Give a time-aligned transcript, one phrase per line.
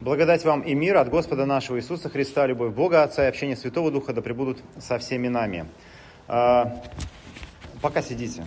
[0.00, 3.90] Благодать вам и мир от Господа нашего Иисуса Христа, любовь Бога Отца и общение Святого
[3.90, 5.66] Духа да пребудут со всеми нами.
[6.26, 6.80] А,
[7.82, 8.42] пока сидите.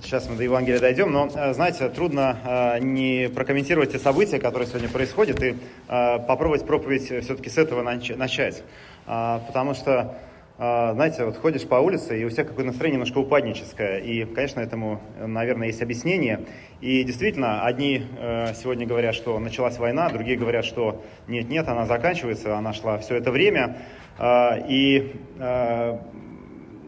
[0.00, 4.68] Сейчас мы до Евангелия дойдем, но, а, знаете, трудно а, не прокомментировать те события, которые
[4.68, 5.56] сегодня происходят, и
[5.88, 8.62] а, попробовать проповедь все-таки с этого начать.
[9.04, 10.16] А, потому что
[10.58, 13.98] знаете, вот ходишь по улице, и у всех какое-то настроение немножко упадническое.
[13.98, 16.46] И, конечно, этому, наверное, есть объяснение.
[16.80, 22.56] И действительно, одни э, сегодня говорят, что началась война, другие говорят, что нет-нет, она заканчивается,
[22.56, 23.76] она шла все это время.
[24.18, 25.98] Э, и э,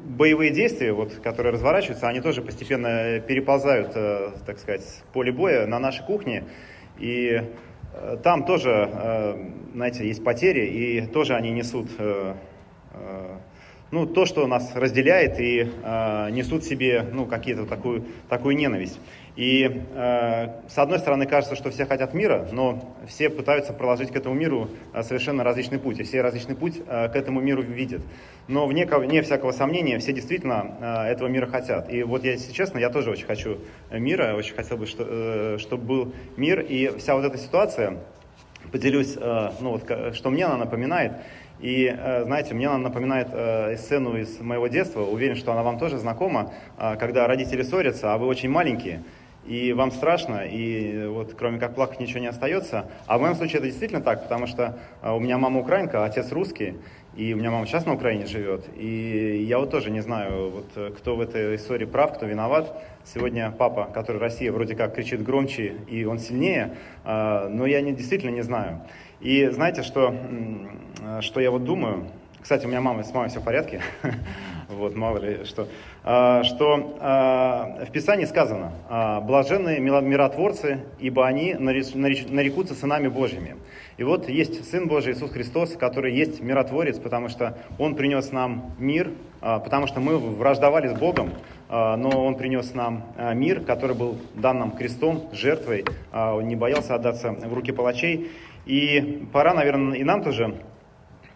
[0.04, 5.78] боевые действия, вот, которые разворачиваются, они тоже постепенно переползают, э, так сказать, поле боя на
[5.78, 6.42] нашей кухне.
[6.98, 7.40] И
[7.94, 11.88] э, там тоже, э, знаете, есть потери, и тоже они несут...
[13.90, 18.56] Э, э, ну, то, что нас разделяет и э, несут себе ну, какие-то такую, такую
[18.56, 18.98] ненависть.
[19.36, 24.16] И э, с одной стороны кажется, что все хотят мира, но все пытаются проложить к
[24.16, 24.68] этому миру
[25.02, 28.02] совершенно различный путь, и все различный путь э, к этому миру видят.
[28.48, 31.92] Но вне, вне всякого сомнения все действительно э, этого мира хотят.
[31.92, 33.58] И вот я, если честно, я тоже очень хочу
[33.90, 37.98] мира, очень хотел бы, что, э, чтобы был мир, и вся вот эта ситуация,
[38.72, 41.12] поделюсь, э, ну, вот, что мне она напоминает,
[41.60, 45.78] и, э, знаете, мне она напоминает э, сцену из моего детства, уверен, что она вам
[45.78, 49.02] тоже знакома, э, когда родители ссорятся, а вы очень маленькие,
[49.46, 52.86] и вам страшно, и вот кроме как плакать ничего не остается.
[53.06, 56.30] А в моем случае это действительно так, потому что у меня мама украинка, а отец
[56.30, 56.76] русский,
[57.16, 60.94] и у меня мама сейчас на Украине живет, и я вот тоже не знаю, вот
[60.96, 62.82] кто в этой истории прав, кто виноват.
[63.02, 68.30] Сегодня папа, который Россия, вроде как кричит громче, и он сильнее, но я не, действительно
[68.30, 68.82] не знаю.
[69.20, 70.14] И знаете, что,
[71.20, 72.06] что я вот думаю?
[72.40, 73.82] Кстати, у меня мама, с мамой все в порядке.
[74.68, 75.68] вот, мало ли что.
[76.02, 83.56] А, что а, в Писании сказано, а, блаженные миротворцы, ибо они нарекутся сынами Божьими.
[83.98, 88.74] И вот есть Сын Божий Иисус Христос, который есть миротворец, потому что Он принес нам
[88.78, 89.10] мир,
[89.40, 91.32] потому что мы враждовали с Богом,
[91.68, 93.04] но Он принес нам
[93.34, 98.30] мир, который был дан нам крестом, жертвой, Он не боялся отдаться в руки палачей.
[98.70, 100.54] И пора, наверное, и нам тоже,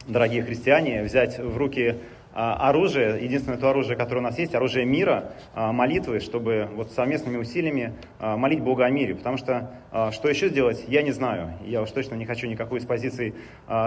[0.06, 1.96] дорогие христиане, взять в руки
[2.32, 6.92] а, оружие, единственное то оружие, которое у нас есть, оружие мира, а, молитвы, чтобы вот
[6.92, 9.16] совместными усилиями а, молить Бога о мире.
[9.16, 9.72] Потому что
[10.12, 11.54] что еще сделать, я не знаю.
[11.64, 13.34] Я уж точно не хочу никакой из позиций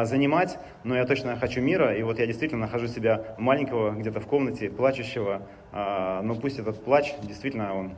[0.03, 1.93] занимать, но я точно хочу мира.
[1.93, 5.41] И вот я действительно нахожу себя маленького где-то в комнате, плачущего.
[5.73, 7.91] Но пусть этот плач действительно он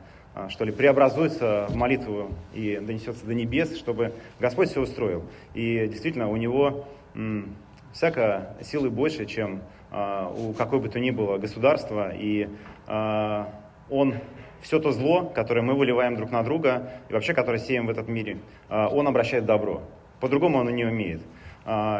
[0.48, 5.24] что ли, преобразуется в молитву и донесется до небес, чтобы Господь все устроил.
[5.54, 7.56] И действительно, у Него м,
[7.92, 12.48] всяко силы больше, чем а, у какой бы то ни было государства, и
[12.86, 13.52] а,
[13.88, 14.14] он
[14.62, 18.08] все то зло, которое мы выливаем друг на друга, и вообще, которое сеем в этот
[18.08, 18.38] мире,
[18.68, 19.82] а, он обращает добро.
[20.20, 21.22] По-другому он не умеет.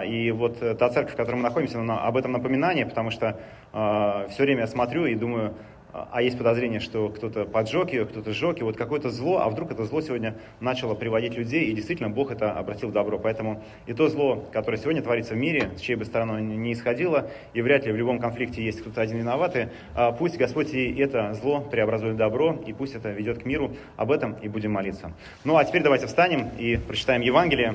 [0.07, 3.39] И вот та церковь, в которой мы находимся, она об этом напоминание, потому что
[3.73, 5.55] все время я смотрю и думаю,
[5.93, 9.73] а есть подозрение, что кто-то поджег ее, кто-то сжег, и вот какое-то зло, а вдруг
[9.73, 13.19] это зло сегодня начало приводить людей, и действительно Бог это обратил в добро.
[13.19, 17.31] Поэтому и то зло, которое сегодня творится в мире, с чьей бы стороны не исходило,
[17.55, 21.35] и вряд ли в любом конфликте есть кто-то один виноватый, а пусть Господь и это
[21.35, 23.77] зло преобразует в добро, и пусть это ведет к миру.
[23.97, 25.13] Об этом и будем молиться.
[25.45, 27.75] Ну а теперь давайте встанем и прочитаем Евангелие.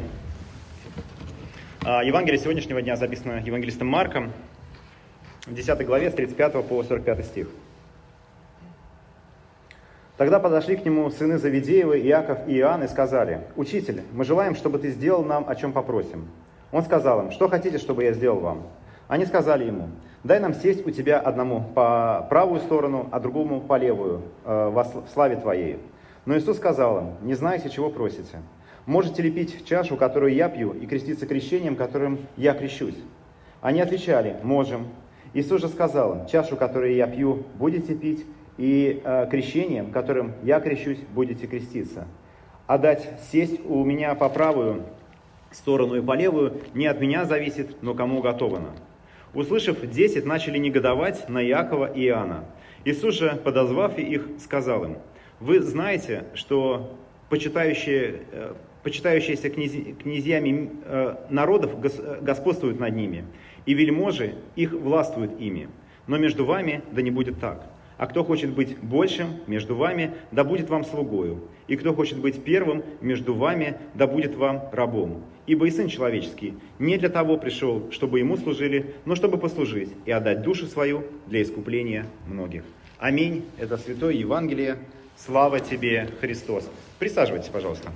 [1.84, 4.32] А, Евангелие сегодняшнего дня записано евангелистом Марком
[5.46, 7.48] в 10 главе с 35 по 45 стих.
[10.18, 14.80] Тогда подошли к нему сыны Завидеева, Иаков и Иоанн и сказали, «Учитель, мы желаем, чтобы
[14.80, 16.30] ты сделал нам, о чем попросим».
[16.72, 18.64] Он сказал им, «Что хотите, чтобы я сделал вам?»
[19.10, 19.90] Они сказали ему,
[20.24, 25.04] «Дай нам сесть у тебя одному по правую сторону, а другому по левую, э, в
[25.14, 25.80] славе твоей».
[26.26, 28.42] Но Иисус сказал им, «Не знаете, чего просите.
[28.86, 32.98] Можете ли пить чашу, которую я пью, и креститься крещением, которым я крещусь?»
[33.62, 34.88] Они отвечали, «Можем».
[35.34, 38.26] Иисус же сказал им, «Чашу, которую я пью, будете пить,
[38.58, 42.08] и э, крещением, которым я крещусь, будете креститься.
[42.68, 44.84] А дать сесть у меня по правую
[45.52, 48.72] сторону и по левую не от меня зависит, но кому уготовано.
[49.34, 52.46] Услышав десять, начали негодовать на Иакова и Иоанна.
[52.86, 54.98] Иисус же, подозвав их, сказал им,
[55.40, 56.96] «Вы знаете, что
[57.30, 58.54] почитающие, э,
[58.84, 61.80] почитающиеся князи, князьями э, народов
[62.22, 63.26] господствуют над ними,
[63.66, 65.70] и вельможи их властвуют ими.
[66.08, 67.66] Но между вами да не будет так.
[67.98, 71.42] А кто хочет быть большим между вами, да будет вам слугою.
[71.68, 75.24] И кто хочет быть первым между вами, да будет вам рабом.
[75.48, 80.12] Ибо и Сын Человеческий не для того пришел, чтобы Ему служили, но чтобы послужить и
[80.12, 82.64] отдать душу свою для искупления многих.
[82.98, 83.46] Аминь.
[83.58, 84.78] Это Святое Евангелие.
[85.18, 86.70] Слава тебе, Христос.
[87.00, 87.92] Присаживайтесь, пожалуйста.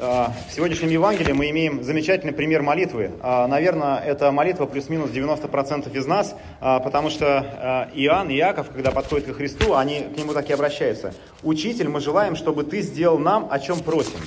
[0.00, 3.10] В сегодняшнем Евангелии мы имеем замечательный пример молитвы.
[3.22, 9.36] Наверное, это молитва плюс-минус 90% из нас, потому что Иоанн и Иаков, когда подходят к
[9.36, 11.12] Христу, они к нему так и обращаются.
[11.42, 14.20] «Учитель, мы желаем, чтобы ты сделал нам, о чем просим».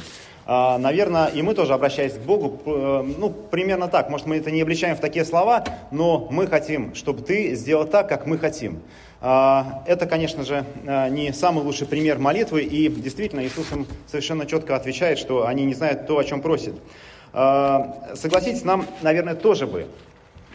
[0.45, 4.09] Наверное, и мы тоже, обращаясь к Богу, э, ну, примерно так.
[4.09, 8.09] Может, мы это не обличаем в такие слова, но мы хотим, чтобы ты сделал так,
[8.09, 8.81] как мы хотим.
[9.25, 14.45] А, это, конечно же, а, не самый лучший пример молитвы, и действительно Иисус им совершенно
[14.45, 16.73] четко отвечает, что они не знают то, о чем просят.
[17.31, 19.87] А, согласитесь, нам, наверное, тоже бы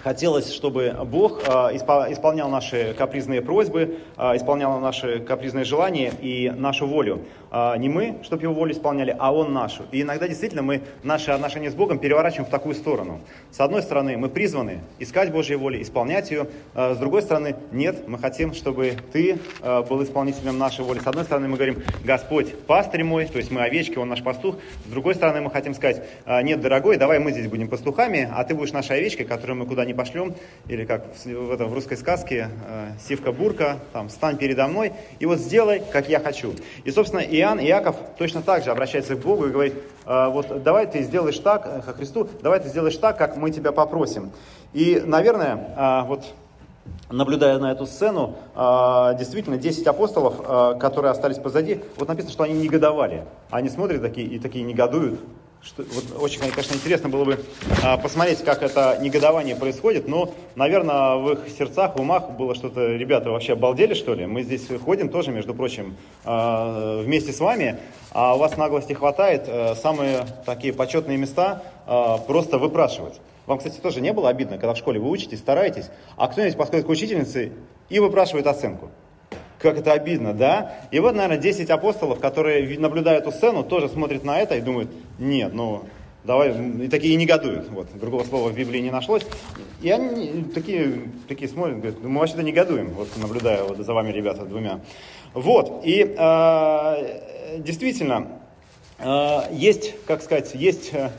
[0.02, 6.86] Хотелось, чтобы Бог а, исполнял наши капризные просьбы, а, исполнял наши капризные желания и нашу
[6.86, 7.24] волю.
[7.50, 9.84] А, не мы, чтобы его волю исполняли, а Он нашу.
[9.92, 13.20] И иногда действительно мы наши отношения с Богом переворачиваем в такую сторону.
[13.50, 16.48] С одной стороны, мы призваны искать Божьей воли, исполнять ее.
[16.74, 20.98] С другой стороны, нет, мы хотим, чтобы Ты был исполнителем нашей воли.
[20.98, 24.56] С одной стороны, мы говорим, Господь, пастырь мой, то есть мы овечки, Он наш пастух.
[24.86, 26.02] С другой стороны, мы хотим сказать,
[26.42, 29.84] нет, дорогой, давай мы здесь будем пастухами, а ты будешь нашей овечкой, которую мы куда
[29.84, 30.34] не пошлем,
[30.66, 32.48] или как в, этом, в русской сказке,
[33.06, 36.54] Сивка-бурка, там, стань передо мной, и вот сделай, как я хочу.
[36.84, 39.74] И, собственно, Иоанн, Иаков точно так же обращается к Богу и говорит,
[40.06, 43.50] э, вот давай ты сделаешь так, э, ко Христу, давай ты сделаешь так, как мы
[43.50, 44.30] тебя попросим.
[44.72, 46.24] И, наверное, э, вот
[47.10, 53.24] наблюдая на эту сцену, действительно, 10 апостолов, которые остались позади, вот написано, что они негодовали.
[53.50, 55.20] Они смотрят такие и такие негодуют,
[55.62, 57.44] что, вот очень, конечно, интересно было бы
[57.82, 62.94] а, посмотреть, как это негодование происходит, но, наверное, в их сердцах, в умах было что-то,
[62.94, 64.26] ребята, вообще обалдели, что ли?
[64.26, 67.78] Мы здесь ходим тоже, между прочим, а, вместе с вами,
[68.12, 73.20] а у вас наглости хватает а, самые такие почетные места а, просто выпрашивать.
[73.46, 76.86] Вам, кстати, тоже не было обидно, когда в школе вы учитесь, стараетесь, а кто-нибудь подходит
[76.86, 77.52] к учительнице
[77.88, 78.90] и выпрашивает оценку?
[79.58, 80.76] Как это обидно, да?
[80.90, 84.90] И вот, наверное, 10 апостолов, которые наблюдают эту сцену, тоже смотрят на это и думают,
[85.18, 85.82] нет, ну,
[86.24, 87.68] давай, и такие негодуют.
[87.70, 89.26] Вот, другого слова в Библии не нашлось.
[89.82, 94.44] И они такие, такие смотрят, говорят, мы вообще-то негодуем, вот, наблюдая вот за вами, ребята,
[94.44, 94.80] двумя.
[95.34, 98.28] Вот, и э, действительно,
[98.98, 101.10] э, есть, как сказать, есть э,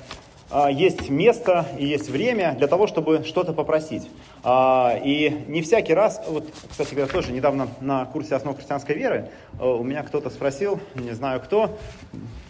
[0.71, 4.09] есть место и есть время для того, чтобы что-то попросить.
[4.43, 9.29] А, и не всякий раз, вот, кстати говоря, тоже недавно на курсе основ христианской веры
[9.59, 11.77] э, у меня кто-то спросил, не знаю кто,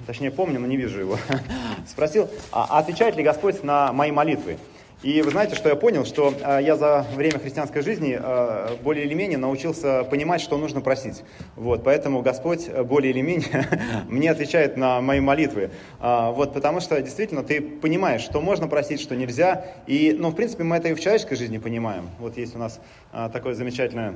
[0.06, 1.18] точнее помню, но не вижу его,
[1.88, 4.57] спросил, а отвечает ли Господь на мои молитвы?
[5.01, 9.06] И вы знаете, что я понял, что э, я за время христианской жизни э, более
[9.06, 11.24] или менее научился понимать, что нужно просить.
[11.56, 13.66] Вот, поэтому Господь э, более или менее
[14.10, 15.72] мне отвечает на мои молитвы.
[16.01, 19.68] Э, вот, потому что действительно ты понимаешь, что можно просить, что нельзя.
[19.88, 22.10] И, ну, в принципе, мы это и в человеческой жизни понимаем.
[22.19, 22.81] Вот есть у нас
[23.13, 24.16] э, такое замечательное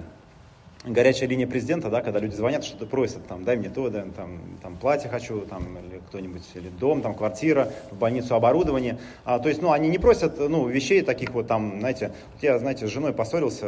[0.86, 4.40] горячая линия президента, да, когда люди звонят, что-то просят, там, дай мне то, дай, там,
[4.62, 8.98] там, платье хочу, там, или кто-нибудь, или дом, там, квартира, в больницу оборудование.
[9.24, 12.88] А, то есть, ну, они не просят, ну, вещей таких вот, там, знаете, я, знаете,
[12.88, 13.68] с женой поссорился,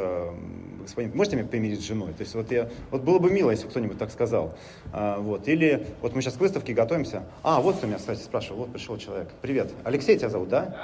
[0.81, 2.13] господин, можете меня помирить с женой?
[2.13, 4.53] То есть, вот я, вот было бы мило, если кто-нибудь так сказал.
[4.91, 7.23] А, вот, или, вот мы сейчас к выставке готовимся.
[7.43, 9.29] А, вот кто меня, кстати, спрашивал, вот пришел человек.
[9.41, 10.75] Привет, Алексей тебя зовут, да?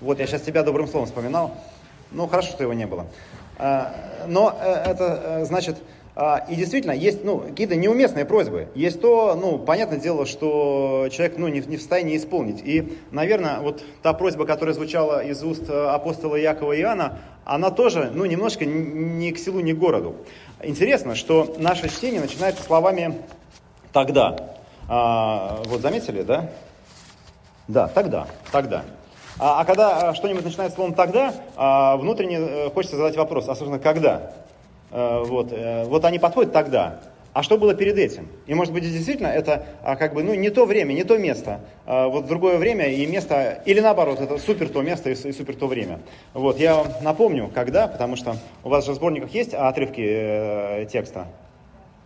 [0.00, 1.56] Вот, я сейчас тебя добрым словом вспоминал.
[2.12, 3.06] Ну, хорошо, что его не было.
[3.58, 3.92] А,
[4.26, 5.76] но э, это э, значит,
[6.18, 8.68] а, и действительно, есть ну, какие-то неуместные просьбы.
[8.74, 12.62] Есть то, ну, понятное дело, что человек ну, не, не в состоянии исполнить.
[12.64, 17.70] И, наверное, вот та просьба, которая звучала из уст э, апостола Якова и Иоанна, она
[17.70, 20.16] тоже, ну, немножко ни к селу, ни к городу.
[20.62, 23.20] Интересно, что наше чтение начинается словами
[23.92, 24.36] «тогда».
[24.88, 26.50] А, вот заметили, да?
[27.68, 28.84] Да, тогда, тогда.
[29.38, 33.78] А, а когда а, что-нибудь начинает словом «тогда», а, внутренне э, хочется задать вопрос, особенно
[33.78, 34.32] «когда?».
[34.90, 37.00] А, вот, э, вот они подходят «тогда».
[37.36, 38.28] А что было перед этим?
[38.46, 41.60] И может быть действительно это а, как бы ну, не то время, не то место.
[41.84, 45.66] А, вот другое время и место, или наоборот, это супер то место и, супер то
[45.66, 46.00] время.
[46.32, 51.26] Вот, я напомню, когда, потому что у вас же в сборниках есть отрывки э, текста.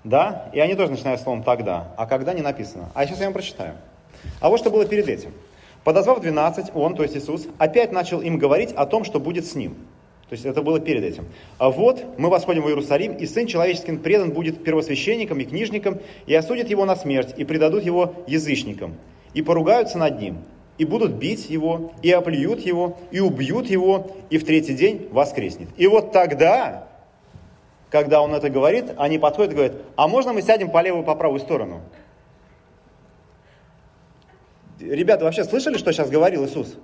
[0.02, 0.48] Да?
[0.52, 1.94] И они тоже начинают словом «тогда».
[1.96, 2.90] А когда не написано.
[2.94, 3.74] А сейчас я вам прочитаю.
[4.40, 5.30] А вот что было перед этим.
[5.84, 9.54] Подозвав 12, он, то есть Иисус, опять начал им говорить о том, что будет с
[9.54, 9.76] ним.
[10.28, 11.24] То есть это было перед этим.
[11.58, 16.34] А вот мы восходим в Иерусалим, и Сын Человеческий предан будет первосвященникам и книжникам, и
[16.34, 18.94] осудят его на смерть, и предадут его язычникам,
[19.34, 20.38] и поругаются над ним,
[20.78, 25.68] и будут бить его, и оплюют его, и убьют его, и в третий день воскреснет.
[25.76, 26.86] И вот тогда,
[27.88, 31.16] когда он это говорит, они подходят и говорят, а можно мы сядем по левую, по
[31.16, 31.80] правую сторону?
[34.80, 36.76] Ребята, вообще слышали, что сейчас говорил Иисус?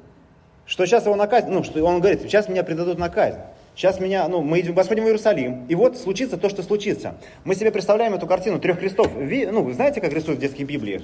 [0.67, 3.39] Что сейчас его наказят, ну, что он говорит, сейчас меня предадут на казнь.
[3.75, 7.17] Сейчас меня, ну, мы идем, восходим в Иерусалим, и вот случится то, что случится.
[7.45, 9.13] Мы себе представляем эту картину трех крестов.
[9.15, 11.03] Ви, ну, знаете, как рисуют в детских Библиях?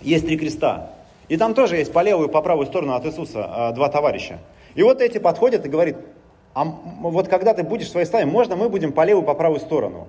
[0.00, 0.92] Есть три креста.
[1.28, 4.38] И там тоже есть по левую и по правую сторону от Иисуса а, два товарища.
[4.74, 5.96] И вот эти подходят и говорят,
[6.54, 9.34] а вот когда ты будешь в своей славе, можно мы будем по левую и по
[9.34, 10.08] правую сторону?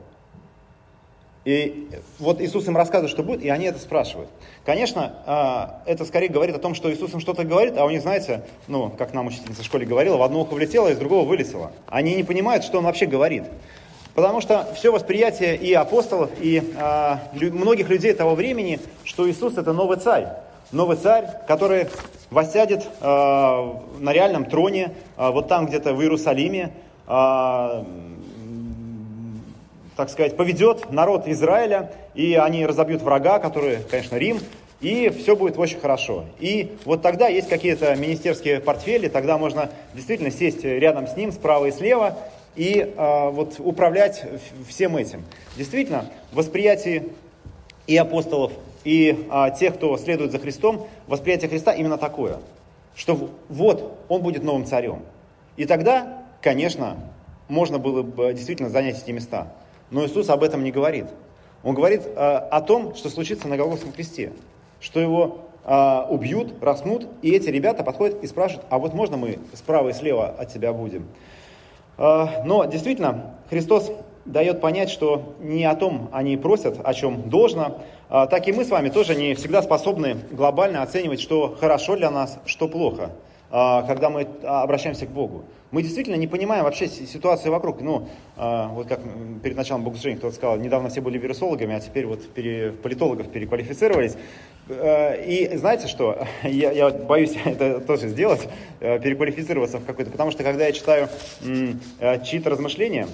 [1.43, 4.29] И вот Иисус им рассказывает, что будет, и они это спрашивают.
[4.63, 8.01] Конечно, а, это скорее говорит о том, что Иисус им что-то говорит, а у них,
[8.01, 11.71] знаете, ну, как нам учительница в школе говорила, в одно ухо влетело, из другого вылетело.
[11.87, 13.45] Они не понимают, что он вообще говорит.
[14.13, 19.73] Потому что все восприятие и апостолов, и а, многих людей того времени, что Иисус это
[19.73, 20.27] новый царь.
[20.71, 21.87] Новый царь, который
[22.29, 26.71] воссядет а, на реальном троне, а, вот там где-то в Иерусалиме,
[27.07, 27.85] а,
[29.95, 34.39] так сказать, поведет народ Израиля, и они разобьют врага, который, конечно, Рим,
[34.81, 36.25] и все будет очень хорошо.
[36.39, 41.67] И вот тогда есть какие-то министерские портфели, тогда можно действительно сесть рядом с ним, справа
[41.67, 42.17] и слева,
[42.55, 44.25] и э, вот управлять
[44.67, 45.23] всем этим.
[45.55, 47.05] Действительно, восприятие
[47.87, 52.39] и апостолов, и э, тех, кто следует за Христом, восприятие Христа именно такое,
[52.95, 55.03] что вот он будет новым царем.
[55.57, 56.97] И тогда, конечно,
[57.47, 59.47] можно было бы действительно занять эти места.
[59.91, 61.05] Но Иисус об этом не говорит.
[61.63, 64.31] Он говорит э, о том, что случится на Голгофском кресте,
[64.79, 69.37] что его э, убьют, распнут, и эти ребята подходят и спрашивают, а вот можно мы
[69.53, 71.07] справа и слева от тебя будем?
[71.97, 73.91] А, но действительно, Христос
[74.25, 78.69] дает понять, что не о том они просят, о чем должно, так и мы с
[78.69, 83.11] вами тоже не всегда способны глобально оценивать, что хорошо для нас, что плохо,
[83.49, 85.43] когда мы обращаемся к Богу.
[85.71, 87.81] Мы действительно не понимаем вообще ситуацию вокруг.
[87.81, 88.99] Ну, вот как
[89.41, 94.17] перед началом богослужения кто-то сказал, недавно все были вирусологами, а теперь вот пере, политологов переквалифицировались.
[94.71, 98.47] Э, и знаете что, я, я боюсь это тоже сделать,
[98.79, 101.09] э, переквалифицироваться в какой-то, потому что когда я читаю
[101.43, 103.07] э, чьи-то размышления,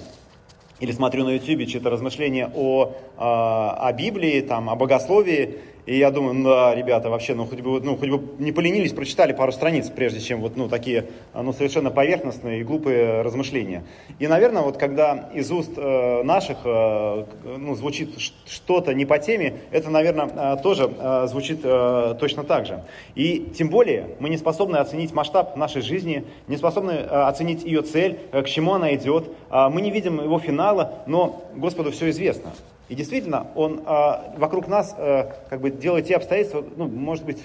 [0.80, 6.34] или смотрю на YouTube чьи-то размышления о, о Библии, там, о богословии, и я думаю,
[6.34, 9.88] ну да, ребята, вообще, ну хоть бы, ну, хоть бы не поленились, прочитали пару страниц,
[9.88, 13.84] прежде чем вот, ну, такие, ну, совершенно поверхностные и глупые размышления.
[14.18, 17.24] И, наверное, вот когда из уст э, наших, э,
[17.56, 18.10] ну, звучит
[18.46, 22.84] что-то не по теме, это, наверное, э, тоже э, звучит э, точно так же.
[23.14, 27.80] И тем более мы не способны оценить масштаб нашей жизни, не способны э, оценить ее
[27.80, 29.30] цель, э, к чему она идет.
[29.50, 32.52] Э, мы не видим его финала, но Господу все известно.
[32.88, 37.38] И действительно, он а, вокруг нас а, как бы делает те обстоятельства, ну, может быть,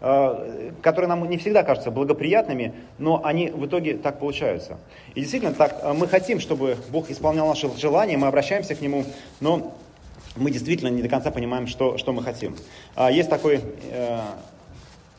[0.00, 4.76] а, которые нам не всегда кажутся благоприятными, но они в итоге так получаются.
[5.14, 9.04] И действительно, так а, мы хотим, чтобы Бог исполнял наши желания, мы обращаемся к Нему,
[9.40, 9.74] но
[10.36, 12.56] мы действительно не до конца понимаем, что, что мы хотим.
[12.94, 13.60] А, есть такой
[13.90, 14.18] э,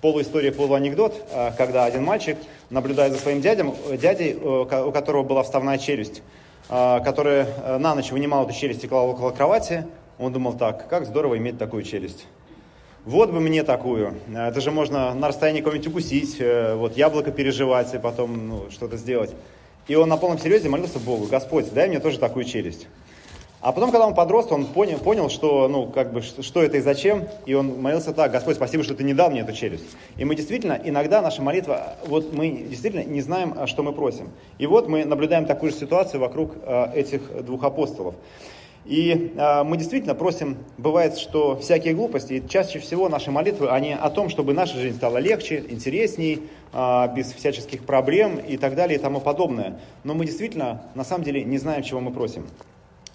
[0.02, 2.38] полуистория, полуанекдот, э, когда один мальчик,
[2.70, 6.22] наблюдая за своим дядем, дядей, у которого была вставная челюсть,
[6.68, 9.86] а, который э, на ночь вынимал эту челюсть и клал около кровати.
[10.18, 12.26] Он думал так, как здорово иметь такую челюсть.
[13.04, 14.16] Вот бы мне такую.
[14.34, 18.98] Это же можно на расстоянии кого-нибудь укусить, э, вот яблоко переживать и потом ну, что-то
[18.98, 19.32] сделать.
[19.88, 22.88] И он на полном серьезе молился Богу, Господь, дай мне тоже такую челюсть.
[23.66, 26.82] А потом, когда он подрос, он понял, понял что, ну, как бы, что это и
[26.82, 29.86] зачем, и он молился так, Господь, спасибо, что ты не дал мне эту челюсть.
[30.18, 34.30] И мы действительно, иногда наша молитва, вот мы действительно не знаем, что мы просим.
[34.60, 38.14] И вот мы наблюдаем такую же ситуацию вокруг э, этих двух апостолов.
[38.86, 43.94] И э, мы действительно просим, бывает, что всякие глупости, и чаще всего наши молитвы, они
[43.94, 49.00] о том, чтобы наша жизнь стала легче, интересней, э, без всяческих проблем и так далее
[49.00, 49.80] и тому подобное.
[50.04, 52.46] Но мы действительно, на самом деле, не знаем, чего мы просим.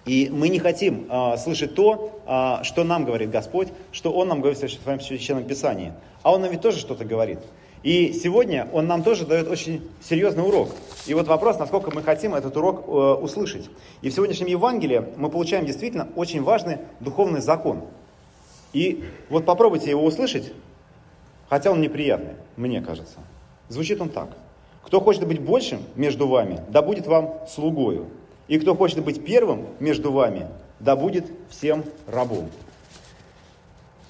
[0.07, 4.41] И мы не хотим э, слышать то, э, что нам говорит Господь, что Он нам
[4.41, 5.93] говорит в Своем Священном Писании.
[6.23, 7.39] А Он нам ведь тоже что-то говорит.
[7.83, 10.71] И сегодня Он нам тоже дает очень серьезный урок.
[11.07, 13.69] И вот вопрос, насколько мы хотим этот урок э, услышать.
[14.01, 17.83] И в сегодняшнем Евангелии мы получаем действительно очень важный духовный закон.
[18.73, 20.53] И вот попробуйте его услышать,
[21.49, 23.19] хотя он неприятный, мне кажется.
[23.69, 24.31] Звучит он так.
[24.83, 28.07] Кто хочет быть большим между вами, да будет вам слугою.
[28.51, 30.49] И кто хочет быть первым между вами,
[30.81, 32.51] да будет всем рабом.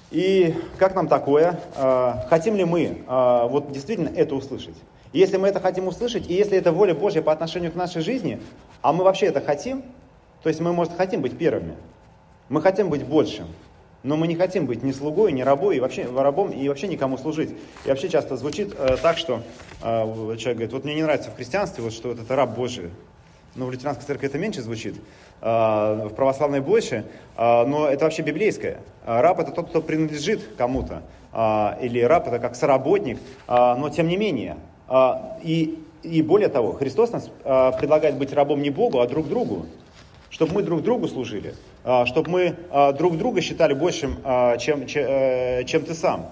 [0.09, 1.59] И как нам такое?
[1.75, 4.75] А, хотим ли мы а, вот действительно это услышать?
[5.13, 8.41] если мы это хотим услышать, и если это воля Божья по отношению к нашей жизни,
[8.81, 9.83] а мы вообще это хотим,
[10.41, 11.75] то есть мы, может, хотим быть первыми,
[12.49, 13.47] мы хотим быть большим,
[14.03, 17.17] но мы не хотим быть ни слугой, ни рабой, и вообще рабом, и вообще никому
[17.17, 17.51] служить.
[17.85, 19.41] И вообще часто звучит э, так, что
[19.83, 22.89] э, человек говорит, вот мне не нравится в христианстве, вот, что вот это раб Божий,
[23.55, 24.95] ну, в лютеранской церкви это меньше звучит,
[25.41, 27.05] а, в православной больше,
[27.35, 28.77] а, но это вообще библейское.
[29.05, 31.03] А, раб это тот, кто принадлежит кому-то,
[31.81, 33.17] или раб это как соработник,
[33.47, 34.57] но тем не менее.
[35.43, 37.29] И, и более того, Христос нас
[37.79, 39.65] предлагает быть рабом не Богу, а друг другу,
[40.29, 41.55] чтобы мы друг другу служили,
[42.03, 42.55] чтобы мы
[42.97, 44.17] друг друга считали большим,
[44.59, 46.29] чем, э, чем ты сам.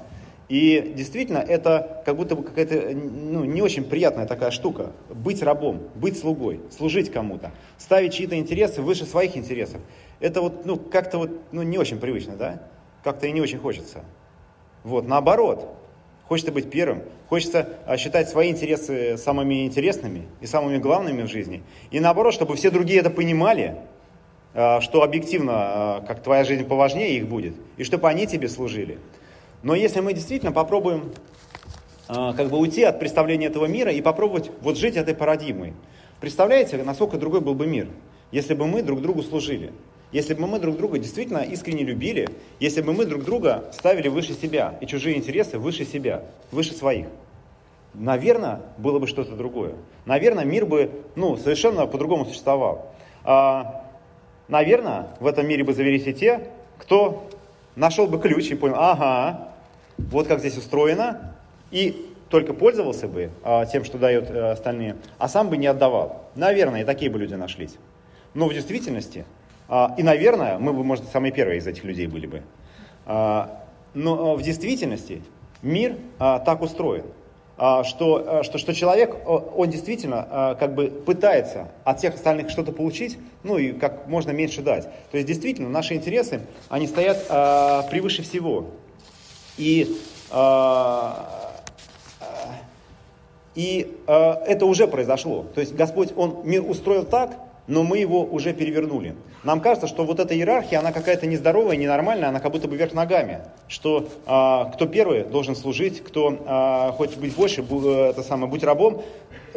[0.49, 4.91] И действительно, это как будто бы какая-то ну, не очень приятная такая штука.
[5.07, 9.79] Быть рабом, быть слугой, служить кому-то, ставить чьи-то интересы выше своих интересов.
[10.19, 12.63] Это вот, ну, как-то вот, ну, не очень привычно, да?
[13.03, 14.03] Как-то и не очень хочется.
[14.83, 15.69] Вот, наоборот,
[16.27, 21.61] хочется быть первым, хочется а, считать свои интересы самыми интересными и самыми главными в жизни.
[21.91, 23.75] И наоборот, чтобы все другие это понимали,
[24.55, 28.97] а, что объективно, а, как твоя жизнь поважнее их будет, и чтобы они тебе служили.
[29.61, 31.11] Но если мы действительно попробуем
[32.07, 35.73] а, как бы уйти от представления этого мира и попробовать вот жить этой парадигмой,
[36.21, 37.87] представляете, насколько другой был бы мир,
[38.31, 39.73] если бы мы друг другу служили,
[40.11, 44.33] если бы мы друг друга действительно искренне любили, если бы мы друг друга ставили выше
[44.33, 47.07] себя и чужие интересы выше себя, выше своих.
[47.93, 49.73] Наверное, было бы что-то другое.
[50.05, 52.93] Наверное, мир бы ну, совершенно по-другому существовал.
[53.23, 53.83] А,
[54.47, 56.47] наверное, в этом мире бы завелись и те,
[56.77, 57.27] кто
[57.75, 59.48] нашел бы ключ и понял, ага,
[60.11, 61.35] вот как здесь устроено,
[61.71, 66.29] и только пользовался бы а, тем, что дают а, остальные, а сам бы не отдавал.
[66.35, 67.75] Наверное, и такие бы люди нашлись.
[68.33, 69.25] Но в действительности,
[69.67, 72.43] а, и, наверное, мы бы, может, самые первые из этих людей были бы.
[73.05, 73.63] А,
[73.93, 75.23] но а, в действительности
[75.61, 77.05] мир а, так устроен,
[77.57, 82.49] а, что, а, что, что человек, он действительно а, как бы пытается от всех остальных
[82.49, 84.83] что-то получить, ну и как можно меньше дать.
[85.11, 88.67] То есть действительно наши интересы, они стоят а, превыше всего.
[89.59, 89.97] И,
[90.31, 91.51] а,
[93.55, 95.45] и а, это уже произошло.
[95.53, 97.37] То есть Господь, Он мир устроил так,
[97.67, 99.15] но мы его уже перевернули.
[99.43, 102.93] Нам кажется, что вот эта иерархия, она какая-то нездоровая, ненормальная, она как будто бы вверх
[102.93, 103.41] ногами.
[103.67, 108.49] Что а, кто первый должен служить, кто а, хочет быть больше, бу, э, это самое,
[108.49, 109.03] будь рабом.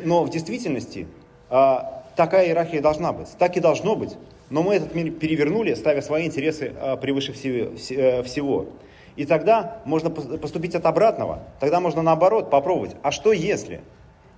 [0.05, 1.07] Но в действительности
[1.49, 3.29] а, такая иерархия должна быть.
[3.39, 4.17] Так и должно быть.
[4.51, 8.67] Но мы этот мир перевернули, ставя свои интересы а, превыше э, всего.
[9.16, 11.40] И тогда можно поступить от обратного.
[11.61, 12.97] Тогда можно наоборот попробовать.
[13.02, 13.81] А что если?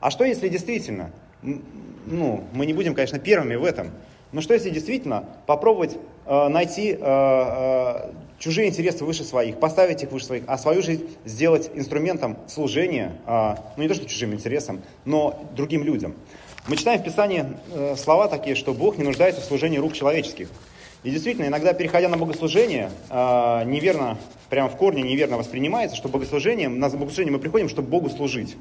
[0.00, 1.10] А что если действительно,
[1.42, 3.90] ну, мы не будем, конечно, первыми в этом,
[4.32, 8.10] но что если действительно попробовать э, найти э, э,
[8.40, 13.54] чужие интересы выше своих, поставить их выше своих, а свою жизнь сделать инструментом служения, э,
[13.76, 16.16] ну не то что чужим интересам, но другим людям.
[16.66, 20.48] Мы читаем в Писании э, слова такие, что Бог не нуждается в служении рук человеческих.
[21.04, 24.16] И действительно, иногда, переходя на богослужение, а, неверно,
[24.48, 28.56] прямо в корне неверно воспринимается, что богослужение, на богослужение мы приходим, чтобы Богу служить.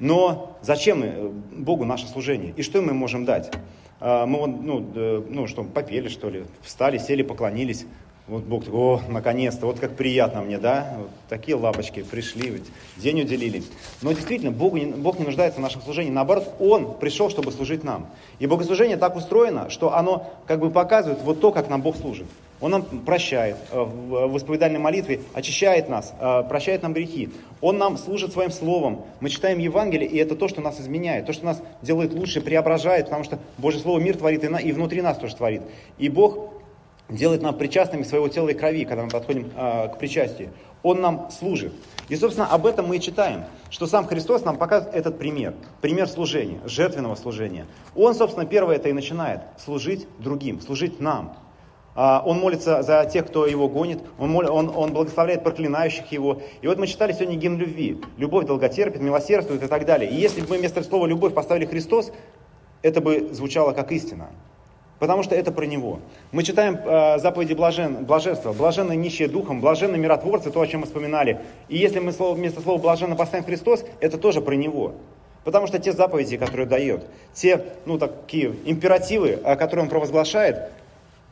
[0.00, 2.52] Но зачем э, Богу наше служение?
[2.56, 3.52] И что мы можем дать?
[4.00, 7.86] А, мы ну, ну что, попели, что ли, встали, сели, поклонились.
[8.30, 10.94] Вот Бог такой, о, наконец-то, вот как приятно мне, да?
[10.96, 12.62] Вот такие лапочки пришли, ведь
[12.96, 13.64] день уделили.
[14.02, 16.12] Но действительно, Бог не, Бог не нуждается в нашем служении.
[16.12, 18.06] Наоборот, Он пришел, чтобы служить нам.
[18.38, 22.28] И богослужение так устроено, что оно как бы показывает вот то, как нам Бог служит.
[22.60, 27.30] Он нам прощает э, в исповедальной молитве, очищает нас, э, прощает нам грехи.
[27.60, 29.06] Он нам служит своим словом.
[29.18, 33.06] Мы читаем Евангелие, и это то, что нас изменяет, то, что нас делает лучше, преображает,
[33.06, 35.62] потому что Божье Слово мир творит, и внутри нас тоже творит.
[35.98, 36.60] И Бог
[37.10, 40.50] делает нам причастными своего тела и крови, когда мы подходим э, к причастию.
[40.82, 41.72] Он нам служит.
[42.08, 46.08] И, собственно, об этом мы и читаем, что сам Христос нам показывает этот пример, пример
[46.08, 47.66] служения, жертвенного служения.
[47.94, 51.36] Он, собственно, первое это и начинает, служить другим, служить нам.
[51.94, 56.40] А, он молится за тех, кто его гонит, он, мол, он, он благословляет проклинающих его.
[56.62, 58.00] И вот мы читали сегодня гимн любви.
[58.16, 60.10] Любовь долготерпит, милосердствует и так далее.
[60.10, 62.12] И если бы мы вместо слова «любовь» поставили «Христос»,
[62.82, 64.30] это бы звучало как истина.
[65.00, 65.98] Потому что это про Него.
[66.30, 68.52] Мы читаем э, заповеди блажен, блаженства.
[68.52, 71.40] Блаженны нищие духом, блаженны миротворцы, то, о чем мы вспоминали.
[71.68, 74.92] И если мы слово, вместо слова блаженно поставим Христос, это тоже про Него.
[75.42, 80.70] Потому что те заповеди, которые дает, те, ну, такие императивы, которые Он провозглашает,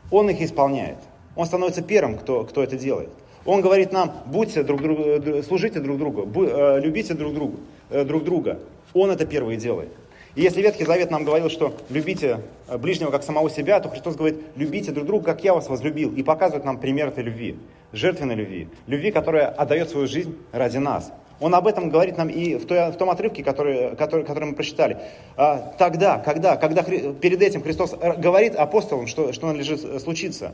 [0.09, 0.97] Он их исполняет.
[1.35, 3.09] Он становится первым, кто, кто это делает.
[3.45, 7.57] Он говорит нам, будьте друг другу, э, служите друг другу, э, любите друг, другу,
[7.91, 8.59] э, друг друга.
[8.95, 9.89] Он это первый делает.
[10.35, 14.15] И если Ветхий Завет нам говорил, что любите э, ближнего как самого себя, то Христос
[14.15, 16.13] говорит, любите друг друга, как я вас возлюбил.
[16.13, 17.57] И показывает нам пример этой любви,
[17.93, 18.67] жертвенной любви.
[18.85, 21.11] Любви, которая отдает свою жизнь ради нас.
[21.39, 24.55] Он об этом говорит нам и в, той, в том отрывке, который, который, который мы
[24.55, 24.97] прочитали.
[25.35, 30.53] А, тогда, когда, когда перед этим Христос э, говорит апостолам, что, что надлежит э, случиться,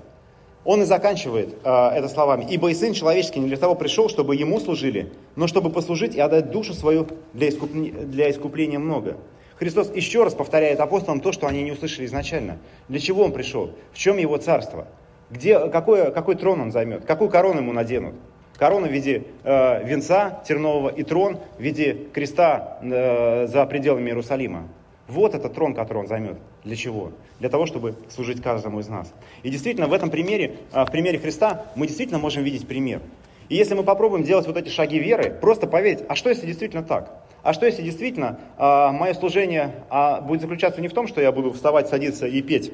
[0.63, 2.47] он и заканчивает это словами.
[2.49, 6.19] «Ибо и Сын Человеческий не для того пришел, чтобы Ему служили, но чтобы послужить и
[6.19, 9.17] отдать душу свою для, искупления, для искупления много».
[9.57, 12.57] Христос еще раз повторяет апостолам то, что они не услышали изначально.
[12.89, 13.71] Для чего Он пришел?
[13.93, 14.87] В чем Его царство?
[15.29, 17.05] Где, какой, какой трон Он займет?
[17.05, 18.15] Какую корону Ему наденут?
[18.57, 24.67] Корона в виде э, венца тернового и трон в виде креста э, за пределами Иерусалима.
[25.07, 26.37] Вот этот трон, который он займет.
[26.63, 27.11] Для чего?
[27.39, 29.13] Для того, чтобы служить каждому из нас.
[29.43, 33.01] И действительно, в этом примере, э, в примере Христа, мы действительно можем видеть пример.
[33.49, 36.81] И если мы попробуем делать вот эти шаги веры, просто поверить, а что если действительно
[36.81, 37.24] так?
[37.45, 41.31] А что если действительно а, мое служение а, будет заключаться не в том, что я
[41.31, 42.73] буду вставать, садиться и петь,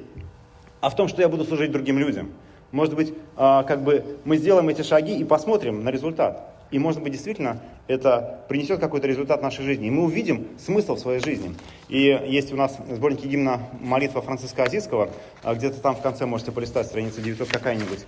[0.79, 2.31] а в том, что я буду служить другим людям?
[2.71, 6.55] Может быть, а, как бы мы сделаем эти шаги и посмотрим на результат.
[6.71, 9.87] И, может быть, действительно это принесет какой-то результат нашей жизни.
[9.87, 11.53] И мы увидим смысл в своей жизни.
[11.89, 15.09] И есть у нас в сборнике гимна молитва Франциска Азийского,
[15.43, 18.05] а, где-то там в конце можете полистать, страница 900 какая-нибудь.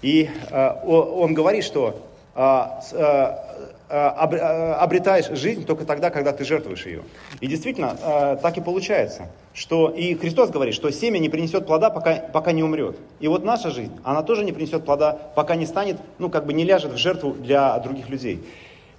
[0.00, 2.00] И а, он говорит, что
[3.88, 7.02] обретаешь жизнь только тогда, когда ты жертвуешь ее.
[7.40, 12.16] И действительно, так и получается, что и Христос говорит, что семя не принесет плода, пока,
[12.16, 12.96] пока не умрет.
[13.20, 16.52] И вот наша жизнь, она тоже не принесет плода, пока не станет, ну как бы
[16.52, 18.42] не ляжет в жертву для других людей.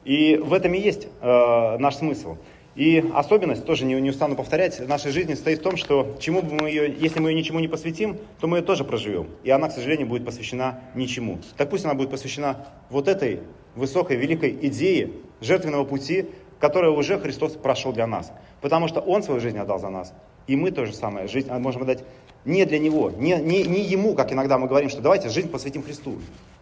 [0.06, 2.38] И в этом и есть э, наш смысл.
[2.76, 6.54] И особенность, тоже не, не устану повторять, нашей жизни состоит в том, что чему бы
[6.56, 9.30] мы ее, если мы ее ничему не посвятим, то мы ее тоже проживем.
[9.44, 11.40] И она, к сожалению, будет посвящена ничему.
[11.56, 13.40] Так пусть она будет посвящена вот этой
[13.76, 16.26] высокой, великой идее жертвенного пути,
[16.60, 18.34] которую уже Христос прошел для нас.
[18.60, 20.14] Потому что Он свою жизнь отдал за нас.
[20.48, 22.04] И мы то же самое, жизнь можем отдать
[22.44, 25.82] не для Него, не, не, не Ему, как иногда мы говорим, что давайте жизнь посвятим
[25.82, 26.18] Христу,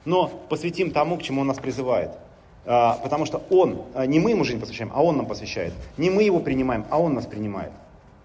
[0.05, 2.11] но посвятим тому, к чему Он нас призывает.
[2.65, 5.73] А, потому что Он, а, не мы Ему жизнь посвящаем, а Он нам посвящает.
[5.97, 7.71] Не мы Его принимаем, а Он нас принимает.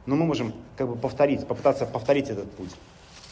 [0.06, 2.70] Но мы можем как бы повторить, попытаться повторить этот путь.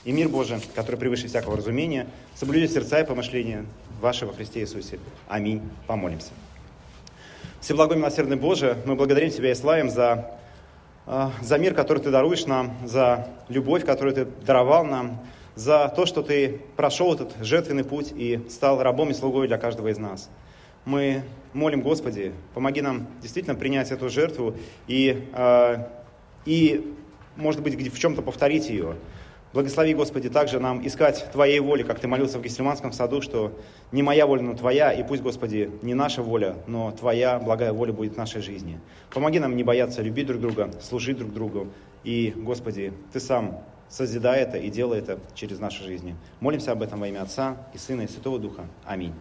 [0.04, 3.64] И мир Божий, который превыше всякого разумения, соблюдет сердца и помышления
[4.00, 4.98] вашего Христе Иисусе.
[5.28, 5.62] Аминь.
[5.86, 6.30] Помолимся.
[7.60, 10.32] Всеблагой милосердный Боже, мы благодарим Тебя и славим за,
[11.06, 15.20] а, за мир, который Ты даруешь нам, за любовь, которую Ты даровал нам,
[15.54, 19.88] за то, что Ты прошел этот жертвенный путь и стал рабом и слугой для каждого
[19.88, 20.28] из нас
[20.86, 21.22] мы
[21.52, 24.54] молим, Господи, помоги нам действительно принять эту жертву
[24.86, 25.76] и, э,
[26.46, 26.94] и
[27.36, 28.96] может быть, в чем-то повторить ее.
[29.52, 33.58] Благослови, Господи, также нам искать Твоей воли, как Ты молился в Гессиманском саду, что
[33.90, 37.92] не моя воля, но Твоя, и пусть, Господи, не наша воля, но Твоя благая воля
[37.92, 38.78] будет в нашей жизни.
[39.12, 41.68] Помоги нам не бояться любить друг друга, служить друг другу,
[42.04, 46.16] и, Господи, Ты сам созидай это и делай это через наши жизни.
[46.40, 48.66] Молимся об этом во имя Отца и Сына и Святого Духа.
[48.84, 49.14] Аминь.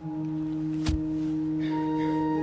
[0.00, 2.38] よいしょ。